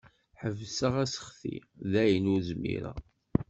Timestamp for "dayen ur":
1.91-2.41